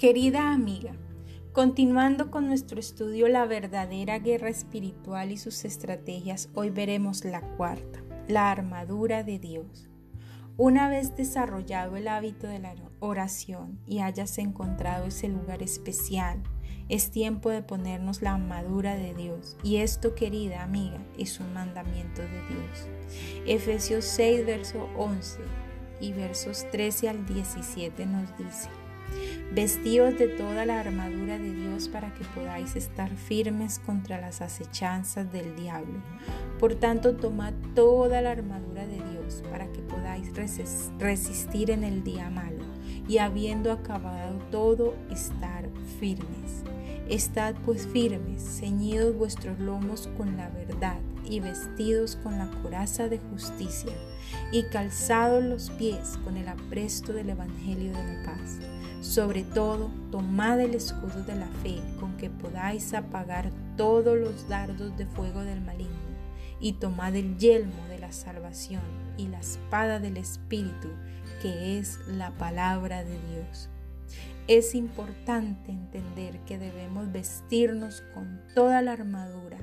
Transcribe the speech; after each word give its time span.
Querida 0.00 0.54
amiga, 0.54 0.92
continuando 1.52 2.30
con 2.30 2.46
nuestro 2.46 2.80
estudio 2.80 3.28
La 3.28 3.44
verdadera 3.44 4.18
guerra 4.18 4.48
espiritual 4.48 5.30
y 5.30 5.36
sus 5.36 5.66
estrategias, 5.66 6.48
hoy 6.54 6.70
veremos 6.70 7.26
la 7.26 7.42
cuarta, 7.42 8.02
la 8.26 8.50
armadura 8.50 9.24
de 9.24 9.38
Dios. 9.38 9.90
Una 10.56 10.88
vez 10.88 11.16
desarrollado 11.16 11.96
el 11.96 12.08
hábito 12.08 12.46
de 12.46 12.60
la 12.60 12.74
oración 13.00 13.78
y 13.84 13.98
hayas 13.98 14.38
encontrado 14.38 15.04
ese 15.04 15.28
lugar 15.28 15.62
especial, 15.62 16.42
es 16.88 17.10
tiempo 17.10 17.50
de 17.50 17.62
ponernos 17.62 18.22
la 18.22 18.32
armadura 18.36 18.96
de 18.96 19.12
Dios. 19.12 19.58
Y 19.62 19.76
esto, 19.76 20.14
querida 20.14 20.62
amiga, 20.62 21.04
es 21.18 21.40
un 21.40 21.52
mandamiento 21.52 22.22
de 22.22 22.40
Dios. 22.48 22.88
Efesios 23.46 24.06
6, 24.06 24.46
verso 24.46 24.88
11 24.96 25.40
y 26.00 26.14
versos 26.14 26.64
13 26.70 27.10
al 27.10 27.26
17 27.26 28.06
nos 28.06 28.34
dice. 28.38 28.79
Vestíos 29.52 30.16
de 30.16 30.28
toda 30.28 30.64
la 30.64 30.78
armadura 30.78 31.36
de 31.36 31.52
Dios 31.52 31.88
para 31.88 32.14
que 32.14 32.24
podáis 32.24 32.76
estar 32.76 33.10
firmes 33.10 33.80
contra 33.80 34.20
las 34.20 34.40
acechanzas 34.40 35.32
del 35.32 35.56
diablo. 35.56 36.00
Por 36.60 36.76
tanto, 36.76 37.16
tomad 37.16 37.52
toda 37.74 38.22
la 38.22 38.30
armadura 38.30 38.86
de 38.86 39.02
Dios 39.10 39.42
para 39.50 39.66
que 39.72 39.80
podáis 39.80 40.30
resistir 40.98 41.72
en 41.72 41.82
el 41.82 42.04
día 42.04 42.30
malo 42.30 42.64
y 43.08 43.18
habiendo 43.18 43.72
acabado 43.72 44.38
todo, 44.52 44.94
estar 45.10 45.68
firmes. 45.98 46.62
Estad 47.08 47.56
pues 47.64 47.88
firmes, 47.88 48.60
ceñidos 48.60 49.16
vuestros 49.16 49.58
lomos 49.58 50.08
con 50.16 50.36
la 50.36 50.48
verdad 50.48 51.00
y 51.24 51.40
vestidos 51.40 52.14
con 52.22 52.38
la 52.38 52.48
coraza 52.62 53.08
de 53.08 53.18
justicia 53.18 53.92
y 54.52 54.62
calzados 54.64 55.42
los 55.42 55.70
pies 55.70 56.18
con 56.22 56.36
el 56.36 56.46
apresto 56.46 57.12
del 57.12 57.30
Evangelio 57.30 57.92
de 57.92 58.04
la 58.04 58.22
paz 58.24 58.58
sobre 59.00 59.44
todo, 59.44 59.90
tomad 60.10 60.60
el 60.60 60.74
escudo 60.74 61.22
de 61.24 61.34
la 61.34 61.48
fe 61.62 61.80
con 61.98 62.18
que 62.18 62.28
podáis 62.28 62.92
apagar 62.92 63.50
todos 63.76 64.18
los 64.18 64.46
dardos 64.46 64.96
de 64.98 65.06
fuego 65.06 65.40
del 65.40 65.62
maligno, 65.62 65.94
y 66.60 66.74
tomad 66.74 67.16
el 67.16 67.38
yelmo 67.38 67.86
de 67.88 67.98
la 67.98 68.12
salvación 68.12 68.82
y 69.16 69.28
la 69.28 69.40
espada 69.40 70.00
del 70.00 70.18
Espíritu, 70.18 70.88
que 71.40 71.78
es 71.78 71.98
la 72.08 72.32
palabra 72.32 73.02
de 73.02 73.18
Dios. 73.32 73.70
Es 74.46 74.74
importante 74.74 75.72
entender 75.72 76.38
que 76.40 76.58
debemos 76.58 77.10
vestirnos 77.10 78.02
con 78.12 78.42
toda 78.54 78.82
la 78.82 78.92
armadura. 78.92 79.58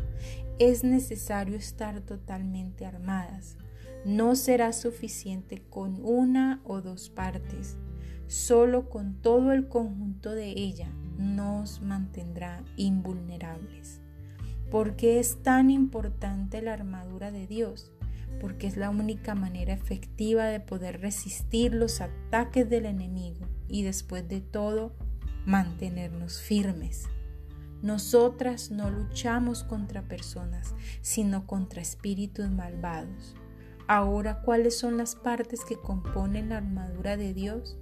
Es 0.58 0.84
necesario 0.84 1.58
estar 1.58 2.02
totalmente 2.02 2.86
armadas. 2.86 3.58
No 4.06 4.36
será 4.36 4.74
suficiente 4.74 5.62
con 5.70 6.04
una 6.04 6.62
o 6.64 6.82
dos 6.82 7.10
partes 7.10 7.78
solo 8.28 8.90
con 8.90 9.16
todo 9.22 9.52
el 9.52 9.68
conjunto 9.68 10.32
de 10.32 10.50
ella 10.50 10.92
nos 11.18 11.82
mantendrá 11.82 12.64
invulnerables. 12.76 14.02
¿Por 14.70 14.96
qué 14.96 15.20
es 15.20 15.42
tan 15.44 15.70
importante 15.70 16.62
la 16.62 16.74
armadura 16.74 17.32
de 17.32 17.48
Dios? 17.48 17.92
Porque 18.42 18.68
es 18.68 18.78
la 18.78 18.90
única 18.90 19.34
manera 19.34 19.74
efectiva 19.74 20.46
de 20.46 20.60
poder 20.60 21.02
resistir 21.02 21.74
los 21.74 22.02
ataques 22.02 22.70
del 22.70 22.86
enemigo 22.86 23.48
y 23.68 23.84
después 23.84 24.28
de 24.28 24.42
todo 24.42 24.94
mantenernos 25.46 26.42
firmes. 26.42 27.08
Nosotras 27.82 28.72
no 28.72 28.90
luchamos 28.90 29.64
contra 29.64 30.02
personas, 30.02 30.76
sino 31.02 31.48
contra 31.48 31.82
espíritus 31.82 32.50
malvados. 32.50 33.36
Ahora, 33.88 34.42
¿cuáles 34.42 34.78
son 34.78 34.98
las 34.98 35.16
partes 35.16 35.64
que 35.64 35.78
componen 35.78 36.50
la 36.50 36.58
armadura 36.58 37.16
de 37.16 37.34
Dios? 37.34 37.78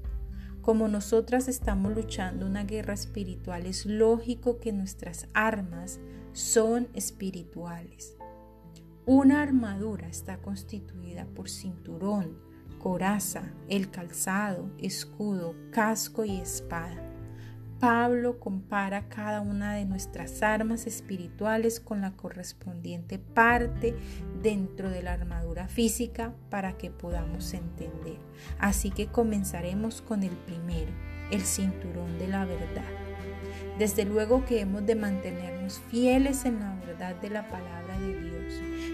Como 0.66 0.88
nosotras 0.88 1.48
estamos 1.48 1.94
luchando 1.94 2.48
una 2.48 2.64
guerra 2.64 2.96
espiritual, 2.96 3.68
es 3.68 3.86
lógico 3.86 4.58
que 4.58 4.74
nuestras 4.74 5.28
armas 5.36 6.00
son 6.34 6.88
espirituales. 6.96 8.18
Una 9.06 9.44
armadura 9.44 10.08
está 10.08 10.38
constituida 10.42 11.28
por 11.36 11.52
cinturón, 11.52 12.40
coraza, 12.80 13.54
el 13.70 13.92
calzado, 13.92 14.72
escudo, 14.80 15.54
casco 15.70 16.26
y 16.26 16.38
espada. 16.38 17.15
Pablo 17.80 18.40
compara 18.40 19.10
cada 19.10 19.42
una 19.42 19.74
de 19.74 19.86
nuestras 19.86 20.42
armas 20.42 20.88
espirituales 20.88 21.80
con 21.80 22.02
la 22.02 22.12
correspondiente 22.12 23.20
parte 23.20 23.96
dentro 24.42 24.90
de 24.90 25.04
la 25.04 25.14
armadura 25.14 25.68
física 25.68 26.34
para 26.50 26.78
que 26.78 26.90
podamos 26.90 27.54
entender. 27.54 28.18
Así 28.60 28.92
que 28.92 29.08
comenzaremos 29.08 30.02
con 30.02 30.24
el 30.24 30.36
primero, 30.36 30.92
el 31.32 31.42
cinturón 31.42 32.18
de 32.18 32.28
la 32.28 32.46
verdad. 32.46 32.86
Desde 33.78 34.06
luego 34.06 34.46
que 34.46 34.62
hemos 34.62 34.86
de 34.86 34.96
mantenernos 34.96 35.80
fieles 35.90 36.46
en 36.46 36.62
la 36.62 36.76
verdad 36.76 37.16
de 37.16 37.30
la 37.30 37.50
palabra 37.50 38.00
de 38.00 38.22
Dios, 38.22 38.54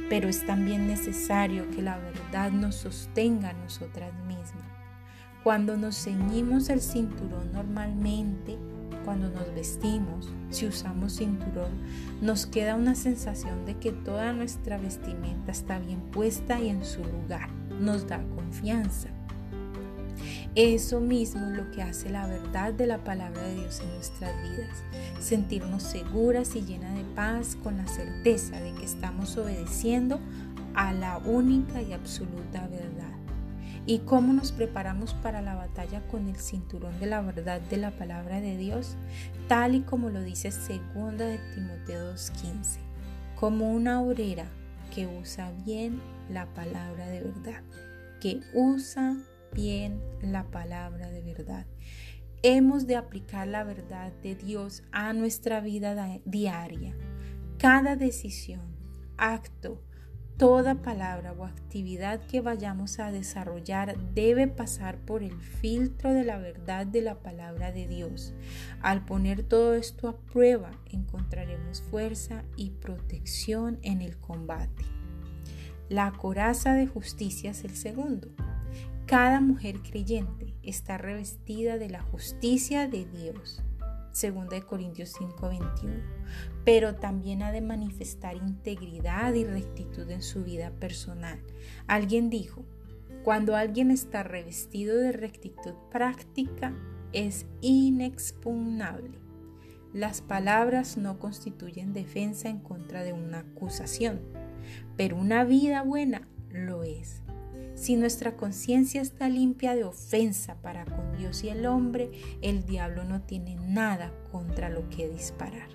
pero 0.10 0.28
es 0.28 0.46
también 0.46 0.88
necesario 0.88 1.70
que 1.70 1.84
la 1.84 1.98
verdad 2.00 2.52
nos 2.52 2.76
sostenga 2.76 3.50
a 3.50 3.54
nosotras 3.54 4.12
mismas. 4.26 4.66
Cuando 5.44 5.78
nos 5.78 6.04
ceñimos 6.04 6.70
el 6.70 6.82
cinturón 6.82 7.52
normalmente, 7.52 8.58
cuando 9.04 9.30
nos 9.30 9.54
vestimos, 9.54 10.30
si 10.50 10.68
usamos 10.68 11.18
cinturón, 11.18 11.72
nos 12.22 12.46
queda 12.46 12.76
una 12.76 12.96
sensación 12.96 13.66
de 13.66 13.78
que 13.78 13.92
toda 13.92 14.34
nuestra 14.34 14.78
vestimenta 14.78 15.52
está 15.52 15.80
bien 15.80 16.00
puesta 16.12 16.60
y 16.60 16.70
en 16.70 16.84
su 16.84 17.04
lugar. 17.04 17.50
Nos 17.80 18.08
da 18.08 18.24
confianza. 18.36 19.10
Eso 20.54 21.00
mismo 21.00 21.48
es 21.48 21.58
lo 21.58 21.72
que 21.72 21.82
hace 21.82 22.10
la 22.10 22.28
verdad 22.28 22.74
de 22.74 22.86
la 22.86 23.04
palabra 23.04 23.42
de 23.42 23.56
Dios 23.56 23.80
en 23.80 23.94
nuestras 23.96 24.34
vidas. 24.44 24.84
Sentirnos 25.20 25.84
seguras 25.84 26.56
y 26.56 26.62
llenas 26.62 26.96
de 26.96 27.06
paz 27.16 27.58
con 27.64 27.78
la 27.78 27.88
certeza 27.88 28.60
de 28.60 28.74
que 28.74 28.86
estamos 28.86 29.38
obedeciendo 29.38 30.20
a 30.76 30.94
la 30.94 31.18
única 31.20 31.82
y 31.82 31.94
absoluta 31.94 32.68
verdad 32.68 33.11
y 33.86 34.00
cómo 34.00 34.34
nos 34.34 34.52
preparamos 34.52 35.14
para 35.16 35.42
la 35.42 35.56
batalla 35.56 36.02
con 36.08 36.28
el 36.28 36.36
cinturón 36.38 37.00
de 37.00 37.08
la 37.08 37.22
verdad 37.22 37.62
de 37.62 37.78
la 37.78 37.92
palabra 37.92 38.40
de 38.40 38.58
Dios, 38.58 38.96
tal 39.48 39.76
y 39.76 39.82
como 39.82 40.10
lo 40.10 40.22
dice 40.22 40.50
2 40.50 41.18
de 41.18 41.40
Timoteo 41.56 42.14
2.15, 42.14 42.78
como 43.36 43.72
una 43.72 44.02
obrera 44.02 44.46
que 44.94 45.08
usa 45.08 45.52
bien 45.66 46.02
la 46.30 46.46
palabra 46.54 47.08
de 47.08 47.22
verdad, 47.22 47.64
que 48.20 48.42
usa 48.54 49.18
bien 49.54 50.02
la 50.22 50.44
palabra 50.44 51.10
de 51.10 51.22
verdad. 51.22 51.66
Hemos 52.44 52.88
de 52.88 52.96
aplicar 52.96 53.48
la 53.48 53.64
verdad 53.64 54.12
de 54.24 54.36
Dios 54.36 54.84
a 54.92 55.14
nuestra 55.14 55.60
vida 55.60 56.20
diaria. 56.26 56.96
Cada 57.58 57.96
decisión, 57.96 58.62
acto, 59.18 59.84
Toda 60.42 60.74
palabra 60.74 61.34
o 61.34 61.46
actividad 61.46 62.20
que 62.26 62.42
vayamos 62.42 62.98
a 62.98 63.12
desarrollar 63.12 63.96
debe 64.16 64.48
pasar 64.48 64.98
por 64.98 65.22
el 65.22 65.40
filtro 65.40 66.14
de 66.14 66.24
la 66.24 66.40
verdad 66.40 66.88
de 66.88 67.04
la 67.04 67.20
palabra 67.20 67.72
de 67.72 67.86
Dios. 67.88 68.34
Al 68.82 69.06
poner 69.06 69.44
todo 69.44 69.76
esto 69.76 70.08
a 70.08 70.18
prueba, 70.18 70.72
encontraremos 70.88 71.84
fuerza 71.84 72.44
y 72.56 72.72
protección 72.72 73.78
en 73.84 74.02
el 74.02 74.18
combate. 74.18 74.84
La 75.90 76.12
coraza 76.12 76.74
de 76.74 76.88
justicia 76.88 77.52
es 77.52 77.64
el 77.64 77.76
segundo. 77.76 78.30
Cada 79.06 79.42
mujer 79.42 79.76
creyente 79.84 80.56
está 80.64 80.98
revestida 80.98 81.78
de 81.78 81.90
la 81.92 82.02
justicia 82.02 82.88
de 82.88 83.06
Dios. 83.06 83.62
2 84.14 84.64
Corintios 84.66 85.14
5:21, 85.14 86.04
pero 86.66 86.96
también 86.96 87.44
ha 87.44 87.52
de 87.52 87.62
manifestar 87.62 88.36
integridad 88.36 89.34
y 89.34 89.46
rectitud 89.46 90.10
en 90.10 90.22
su 90.22 90.44
vida 90.44 90.72
personal. 90.72 91.40
Alguien 91.88 92.30
dijo, 92.30 92.66
cuando 93.24 93.56
alguien 93.56 93.92
está 93.92 94.24
revestido 94.24 94.98
de 94.98 95.12
rectitud 95.12 95.74
práctica, 95.92 96.74
es 97.14 97.46
inexpugnable. 97.62 99.20
Las 99.94 100.22
palabras 100.22 100.98
no 100.98 101.20
constituyen 101.20 101.94
defensa 101.94 102.50
en 102.50 102.60
contra 102.60 103.04
de 103.04 103.14
una 103.14 103.40
acusación, 103.40 104.22
pero 104.96 105.18
una 105.18 105.44
vida 105.44 105.84
buena 105.84 106.28
lo 106.50 106.84
es. 106.84 107.22
Si 107.82 107.96
nuestra 107.96 108.38
conciencia 108.38 109.02
está 109.02 109.28
limpia 109.28 109.74
de 109.74 109.86
ofensa 109.86 110.54
para 110.62 110.86
con 110.86 111.18
Dios 111.18 111.44
y 111.44 111.50
el 111.50 111.66
hombre, 111.66 112.12
el 112.44 112.64
diablo 112.64 113.06
no 113.06 113.24
tiene 113.24 113.56
nada 113.56 114.14
contra 114.32 114.70
lo 114.70 114.88
que 114.90 115.10
disparar. 115.10 115.68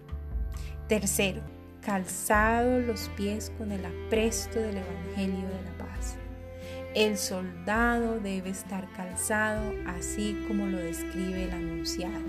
Tercero, 0.86 1.42
calzado 1.80 2.78
los 2.78 3.08
pies 3.16 3.52
con 3.58 3.72
el 3.72 3.84
apresto 3.84 4.60
del 4.60 4.76
Evangelio 4.76 5.48
de 5.48 5.62
la 5.64 5.78
paz. 5.78 6.16
El 6.94 7.18
soldado 7.18 8.20
debe 8.20 8.50
estar 8.50 8.88
calzado 8.92 9.72
así 9.88 10.44
como 10.46 10.68
lo 10.68 10.78
describe 10.78 11.42
el 11.42 11.50
anunciado. 11.50 12.24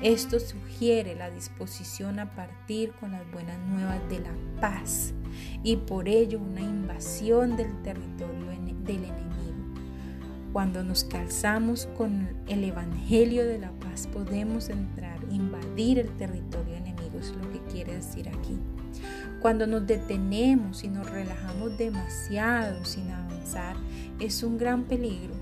Esto 0.00 0.38
sugiere 0.38 1.16
la 1.16 1.28
disposición 1.28 2.20
a 2.20 2.36
partir 2.36 2.92
con 2.92 3.10
las 3.10 3.28
buenas 3.32 3.58
nuevas 3.66 4.08
de 4.08 4.20
la 4.20 4.60
paz 4.60 5.12
y 5.64 5.74
por 5.74 6.08
ello 6.08 6.38
una 6.38 6.60
invasión 6.60 7.56
del 7.56 7.82
territorio 7.82 8.48
del 8.88 9.04
enemigo. 9.04 9.28
Cuando 10.52 10.82
nos 10.82 11.04
calzamos 11.04 11.86
con 11.96 12.28
el 12.48 12.64
Evangelio 12.64 13.46
de 13.46 13.58
la 13.58 13.70
paz 13.72 14.08
podemos 14.08 14.70
entrar, 14.70 15.18
invadir 15.30 15.98
el 15.98 16.08
territorio 16.16 16.74
enemigo, 16.74 17.18
es 17.20 17.32
lo 17.36 17.52
que 17.52 17.60
quiere 17.70 17.94
decir 17.94 18.28
aquí. 18.28 18.58
Cuando 19.40 19.66
nos 19.66 19.86
detenemos 19.86 20.82
y 20.82 20.88
nos 20.88 21.08
relajamos 21.08 21.76
demasiado 21.78 22.84
sin 22.84 23.10
avanzar, 23.10 23.76
es 24.18 24.42
un 24.42 24.58
gran 24.58 24.84
peligro. 24.84 25.34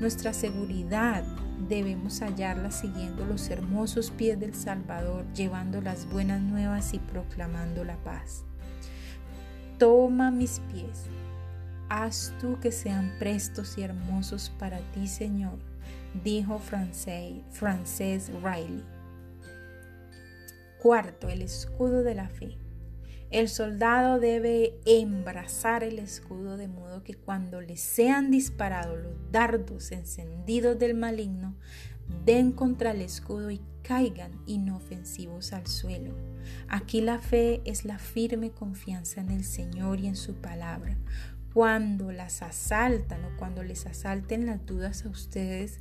Nuestra 0.00 0.32
seguridad 0.32 1.24
debemos 1.68 2.20
hallarla 2.20 2.70
siguiendo 2.70 3.24
los 3.24 3.48
hermosos 3.50 4.10
pies 4.10 4.38
del 4.40 4.54
Salvador, 4.54 5.24
llevando 5.32 5.80
las 5.80 6.10
buenas 6.10 6.40
nuevas 6.42 6.92
y 6.92 6.98
proclamando 6.98 7.84
la 7.84 7.96
paz. 7.98 8.44
Toma 9.78 10.30
mis 10.30 10.60
pies, 10.72 11.06
haz 11.90 12.32
tú 12.40 12.58
que 12.60 12.72
sean 12.72 13.12
prestos 13.18 13.76
y 13.76 13.82
hermosos 13.82 14.50
para 14.58 14.78
ti, 14.92 15.06
Señor, 15.06 15.58
dijo 16.24 16.58
Frances 16.58 18.30
Riley. 18.42 18.84
Cuarto, 20.80 21.28
el 21.28 21.42
escudo 21.42 22.02
de 22.02 22.14
la 22.14 22.28
fe. 22.28 22.56
El 23.30 23.48
soldado 23.48 24.18
debe 24.18 24.80
embrazar 24.86 25.84
el 25.84 25.98
escudo 25.98 26.56
de 26.56 26.68
modo 26.68 27.02
que 27.02 27.14
cuando 27.14 27.60
le 27.60 27.76
sean 27.76 28.30
disparados 28.30 28.98
los 28.98 29.14
dardos 29.30 29.92
encendidos 29.92 30.78
del 30.78 30.94
maligno, 30.94 31.54
den 32.24 32.52
contra 32.52 32.92
el 32.92 33.02
escudo 33.02 33.50
y 33.50 33.60
caigan 33.82 34.32
inofensivos 34.46 35.52
al 35.52 35.66
suelo. 35.66 36.14
Aquí 36.68 37.00
la 37.00 37.18
fe 37.18 37.60
es 37.64 37.84
la 37.84 37.98
firme 37.98 38.50
confianza 38.50 39.20
en 39.20 39.30
el 39.30 39.44
Señor 39.44 40.00
y 40.00 40.06
en 40.06 40.16
su 40.16 40.34
palabra. 40.34 40.96
Cuando 41.52 42.12
las 42.12 42.42
asaltan 42.42 43.24
o 43.24 43.36
cuando 43.36 43.62
les 43.62 43.86
asalten 43.86 44.46
las 44.46 44.64
dudas 44.64 45.04
a 45.04 45.08
ustedes, 45.08 45.80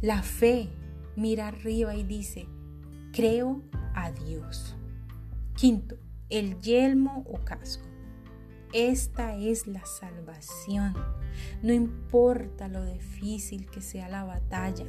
la 0.00 0.22
fe 0.22 0.70
mira 1.16 1.48
arriba 1.48 1.94
y 1.94 2.02
dice, 2.02 2.48
creo 3.12 3.62
a 3.94 4.10
Dios. 4.10 4.76
Quinto, 5.54 5.96
el 6.30 6.60
yelmo 6.60 7.24
o 7.28 7.44
casco. 7.44 7.84
Esta 8.72 9.36
es 9.36 9.68
la 9.68 9.86
salvación. 9.86 10.94
No 11.62 11.72
importa 11.72 12.66
lo 12.66 12.84
difícil 12.84 13.70
que 13.70 13.80
sea 13.80 14.08
la 14.08 14.24
batalla. 14.24 14.86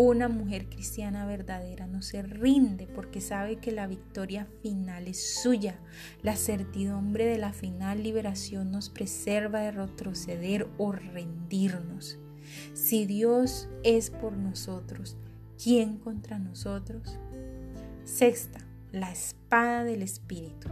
Una 0.00 0.28
mujer 0.28 0.68
cristiana 0.68 1.26
verdadera 1.26 1.88
no 1.88 2.02
se 2.02 2.22
rinde 2.22 2.86
porque 2.86 3.20
sabe 3.20 3.56
que 3.56 3.72
la 3.72 3.88
victoria 3.88 4.46
final 4.62 5.08
es 5.08 5.40
suya. 5.42 5.80
La 6.22 6.36
certidumbre 6.36 7.26
de 7.26 7.36
la 7.36 7.52
final 7.52 8.04
liberación 8.04 8.70
nos 8.70 8.90
preserva 8.90 9.58
de 9.58 9.72
retroceder 9.72 10.68
o 10.78 10.92
rendirnos. 10.92 12.16
Si 12.74 13.06
Dios 13.06 13.68
es 13.82 14.10
por 14.10 14.36
nosotros, 14.36 15.16
¿quién 15.60 15.98
contra 15.98 16.38
nosotros? 16.38 17.18
Sexta, 18.04 18.60
la 18.92 19.10
espada 19.10 19.82
del 19.82 20.02
Espíritu, 20.02 20.68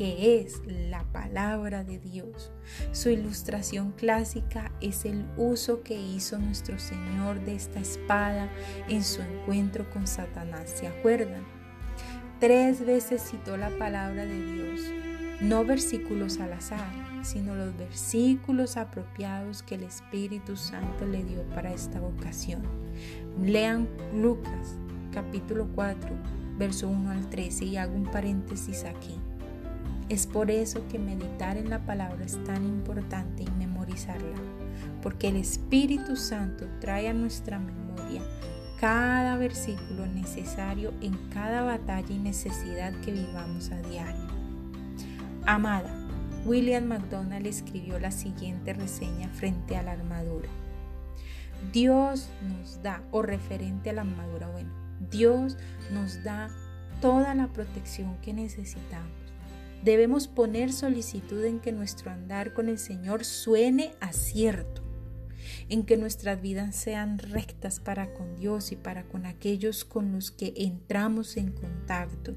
que 0.00 0.40
es 0.40 0.62
la 0.66 1.04
palabra 1.12 1.84
de 1.84 1.98
Dios. 1.98 2.50
Su 2.90 3.10
ilustración 3.10 3.92
clásica 3.92 4.72
es 4.80 5.04
el 5.04 5.26
uso 5.36 5.82
que 5.82 6.00
hizo 6.00 6.38
nuestro 6.38 6.78
Señor 6.78 7.44
de 7.44 7.54
esta 7.54 7.80
espada 7.80 8.48
en 8.88 9.04
su 9.04 9.20
encuentro 9.20 9.90
con 9.90 10.06
Satanás. 10.06 10.70
¿Se 10.74 10.86
acuerdan? 10.86 11.44
Tres 12.38 12.86
veces 12.86 13.20
citó 13.30 13.58
la 13.58 13.68
palabra 13.76 14.24
de 14.24 14.42
Dios, 14.54 14.80
no 15.42 15.66
versículos 15.66 16.40
al 16.40 16.54
azar, 16.54 16.90
sino 17.22 17.54
los 17.54 17.76
versículos 17.76 18.78
apropiados 18.78 19.62
que 19.62 19.74
el 19.74 19.82
Espíritu 19.82 20.56
Santo 20.56 21.04
le 21.04 21.24
dio 21.24 21.42
para 21.50 21.74
esta 21.74 22.00
ocasión. 22.00 22.62
Lean 23.44 23.86
Lucas 24.14 24.78
capítulo 25.12 25.68
4 25.74 26.40
verso 26.60 26.88
1 26.88 27.10
al 27.10 27.28
13, 27.28 27.64
y 27.64 27.76
hago 27.78 27.94
un 27.94 28.04
paréntesis 28.04 28.84
aquí. 28.84 29.18
Es 30.10 30.26
por 30.26 30.50
eso 30.50 30.88
que 30.88 30.98
meditar 30.98 31.56
en 31.56 31.70
la 31.70 31.86
palabra 31.86 32.24
es 32.24 32.42
tan 32.42 32.64
importante 32.64 33.44
y 33.44 33.50
memorizarla, 33.52 34.38
porque 35.02 35.28
el 35.28 35.36
Espíritu 35.36 36.16
Santo 36.16 36.66
trae 36.80 37.08
a 37.08 37.14
nuestra 37.14 37.60
memoria 37.60 38.20
cada 38.80 39.36
versículo 39.36 40.06
necesario 40.06 40.92
en 41.00 41.16
cada 41.30 41.62
batalla 41.62 42.12
y 42.12 42.18
necesidad 42.18 42.92
que 43.02 43.12
vivamos 43.12 43.70
a 43.70 43.80
diario. 43.82 44.26
Amada, 45.46 45.94
William 46.44 46.86
McDonald 46.86 47.46
escribió 47.46 48.00
la 48.00 48.10
siguiente 48.10 48.72
reseña 48.72 49.28
frente 49.28 49.76
a 49.76 49.84
la 49.84 49.92
armadura. 49.92 50.48
Dios 51.72 52.30
nos 52.48 52.82
da, 52.82 53.04
o 53.12 53.22
referente 53.22 53.90
a 53.90 53.92
la 53.92 54.00
armadura, 54.00 54.48
bueno, 54.48 54.70
Dios 55.08 55.56
nos 55.92 56.24
da 56.24 56.50
toda 57.00 57.32
la 57.36 57.46
protección 57.46 58.16
que 58.22 58.32
necesitamos. 58.32 59.19
Debemos 59.84 60.28
poner 60.28 60.72
solicitud 60.72 61.42
en 61.44 61.58
que 61.58 61.72
nuestro 61.72 62.10
andar 62.10 62.52
con 62.52 62.68
el 62.68 62.78
Señor 62.78 63.24
suene 63.24 63.94
a 64.00 64.12
cierto, 64.12 64.82
en 65.70 65.84
que 65.84 65.96
nuestras 65.96 66.42
vidas 66.42 66.76
sean 66.76 67.18
rectas 67.18 67.80
para 67.80 68.12
con 68.12 68.36
Dios 68.36 68.72
y 68.72 68.76
para 68.76 69.04
con 69.04 69.24
aquellos 69.24 69.86
con 69.86 70.12
los 70.12 70.30
que 70.30 70.52
entramos 70.56 71.38
en 71.38 71.52
contacto, 71.52 72.34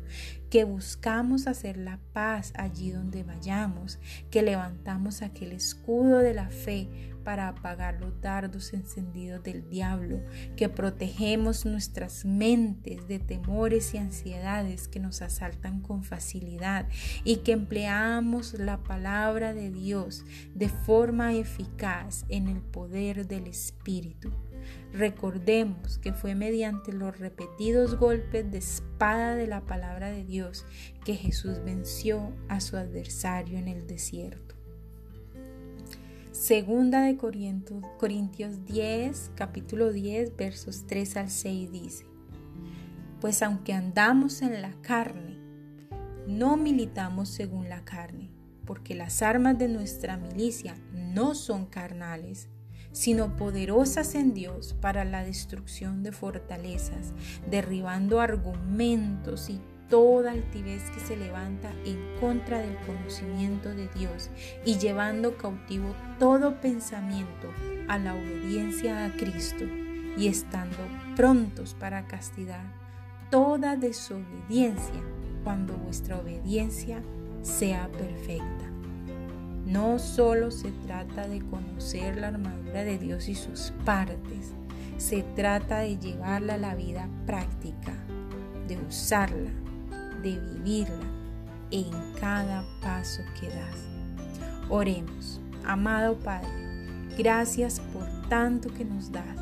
que 0.54 0.66
buscamos 0.66 1.48
hacer 1.48 1.78
la 1.78 2.00
paz 2.14 2.54
allí 2.56 2.92
donde 2.92 3.24
vayamos, 3.24 3.98
que 4.30 4.44
levantamos 4.44 5.24
aquel 5.24 5.52
escudo 5.52 6.20
de 6.20 6.36
la 6.36 6.48
fe 6.52 6.88
para 7.24 7.48
apagar 7.48 8.00
los 8.00 8.22
dardos 8.22 8.72
encendidos 8.72 9.42
del 9.42 9.68
diablo, 9.68 10.22
que 10.56 10.70
protegemos 10.70 11.66
nuestras 11.66 12.24
mentes 12.24 13.08
de 13.08 13.18
temores 13.18 13.96
y 13.96 13.98
ansiedades 13.98 14.88
que 14.88 15.00
nos 15.00 15.24
asaltan 15.24 15.82
con 15.82 16.04
facilidad 16.04 16.88
y 17.24 17.38
que 17.38 17.54
empleamos 17.54 18.54
la 18.54 18.78
palabra 18.84 19.56
de 19.56 19.72
Dios 19.72 20.24
de 20.54 20.70
forma 20.70 21.34
eficaz 21.34 22.26
en 22.30 22.48
el 22.48 22.62
poder 22.62 23.26
del 23.26 23.48
Espíritu. 23.48 24.32
Recordemos 24.94 25.98
que 25.98 26.14
fue 26.14 26.36
mediante 26.36 26.94
los 26.94 27.18
repetidos 27.20 27.98
golpes 27.98 28.50
de 28.52 28.60
espada 28.60 29.36
de 29.36 29.48
la 29.48 29.62
palabra 29.62 30.12
de 30.12 30.24
Dios 30.24 30.66
que 31.04 31.16
Jesús 31.16 31.64
venció 31.64 32.32
a 32.48 32.62
su 32.62 32.78
adversario 32.78 33.58
en 33.58 33.68
el 33.68 33.88
desierto. 33.88 34.54
Segunda 36.32 37.04
de 37.04 37.16
Corintios 37.16 38.66
10, 38.66 39.32
capítulo 39.36 39.94
10, 39.94 40.36
versos 40.36 40.86
3 40.88 41.18
al 41.18 41.30
6 41.30 41.72
dice, 41.72 42.06
Pues 43.22 43.42
aunque 43.42 43.74
andamos 43.74 44.42
en 44.42 44.62
la 44.62 44.74
carne, 44.82 45.38
no 46.28 46.58
militamos 46.58 47.30
según 47.30 47.70
la 47.70 47.86
carne, 47.86 48.30
porque 48.66 48.96
las 48.96 49.22
armas 49.22 49.58
de 49.58 49.68
nuestra 49.68 50.18
milicia 50.18 50.76
no 50.92 51.36
son 51.36 51.66
carnales, 51.66 52.50
sino 52.94 53.36
poderosas 53.36 54.16
en 54.16 54.34
Dios 54.34 54.76
para 54.80 55.04
la 55.04 55.26
destrucción 55.26 56.04
de 56.04 56.14
fortalezas, 56.14 57.12
derribando 57.50 58.22
argumentos 58.22 59.50
y 59.50 59.60
toda 59.90 60.32
altivez 60.32 60.90
que 60.92 61.00
se 61.00 61.18
levanta 61.18 61.72
en 61.86 62.00
contra 62.20 62.60
del 62.60 62.78
conocimiento 62.78 63.70
de 63.70 63.90
Dios 63.90 64.30
y 64.66 64.78
llevando 64.80 65.38
cautivo 65.38 65.94
todo 66.18 66.60
pensamiento 66.62 67.50
a 67.88 67.98
la 68.00 68.16
obediencia 68.16 69.06
a 69.06 69.12
Cristo 69.18 69.66
y 70.18 70.28
estando 70.28 70.78
prontos 71.16 71.76
para 71.76 72.08
castigar 72.08 72.66
toda 73.30 73.76
desobediencia 73.76 75.02
cuando 75.44 75.74
vuestra 75.74 76.18
obediencia 76.18 77.02
sea 77.42 77.88
perfecta. 77.92 78.73
No 79.74 79.98
solo 79.98 80.52
se 80.52 80.72
trata 80.86 81.28
de 81.28 81.42
conocer 81.42 82.18
la 82.18 82.28
armadura 82.28 82.84
de 82.84 83.00
Dios 83.00 83.28
y 83.28 83.34
sus 83.34 83.74
partes, 83.84 84.54
se 84.98 85.24
trata 85.36 85.80
de 85.80 85.98
llevarla 85.98 86.54
a 86.54 86.58
la 86.58 86.76
vida 86.76 87.10
práctica, 87.26 87.94
de 88.68 88.78
usarla 88.78 89.50
de 90.22 90.40
vivirla 90.40 91.06
en 91.72 91.92
cada 92.20 92.64
paso 92.82 93.22
que 93.40 93.48
das. 93.48 93.90
Oremos, 94.70 95.42
amado 95.66 96.18
Padre, 96.20 96.48
Gracias 97.18 97.80
por 97.80 98.08
tanto 98.28 98.74
que 98.74 98.86
nos 98.86 99.12
das, 99.12 99.38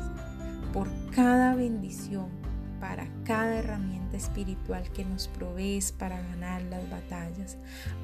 por 0.74 0.88
cada 1.10 1.54
bendición, 1.54 2.28
para 2.82 3.06
cada 3.22 3.60
herramienta 3.60 4.16
espiritual 4.16 4.90
que 4.90 5.04
nos 5.04 5.28
provees 5.28 5.92
para 5.92 6.20
ganar 6.20 6.62
las 6.62 6.90
batallas. 6.90 7.56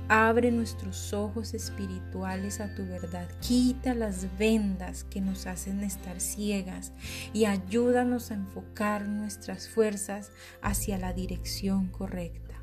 Abre 0.08 0.52
nuestros 0.52 1.12
ojos 1.12 1.52
espirituales 1.52 2.60
a 2.60 2.72
tu 2.76 2.86
verdad. 2.86 3.28
Quita 3.40 3.92
las 3.92 4.38
vendas 4.38 5.02
que 5.02 5.20
nos 5.20 5.48
hacen 5.48 5.82
estar 5.82 6.20
ciegas 6.20 6.92
y 7.32 7.46
ayúdanos 7.46 8.30
a 8.30 8.34
enfocar 8.34 9.04
nuestras 9.04 9.68
fuerzas 9.68 10.30
hacia 10.62 10.96
la 10.96 11.12
dirección 11.12 11.88
correcta, 11.88 12.54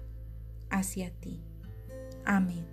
hacia 0.70 1.12
ti. 1.20 1.44
Amén. 2.24 2.65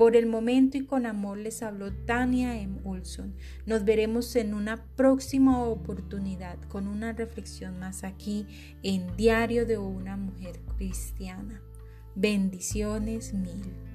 Por 0.00 0.16
el 0.16 0.24
momento 0.24 0.78
y 0.78 0.86
con 0.86 1.04
amor 1.04 1.36
les 1.36 1.62
habló 1.62 1.92
Tania 1.92 2.58
M. 2.58 2.80
Ulson. 2.84 3.34
Nos 3.66 3.84
veremos 3.84 4.34
en 4.34 4.54
una 4.54 4.82
próxima 4.96 5.62
oportunidad 5.62 6.58
con 6.70 6.88
una 6.88 7.12
reflexión 7.12 7.78
más 7.78 8.02
aquí 8.02 8.46
en 8.82 9.14
Diario 9.18 9.66
de 9.66 9.76
una 9.76 10.16
Mujer 10.16 10.58
Cristiana. 10.78 11.60
Bendiciones 12.14 13.34
mil. 13.34 13.89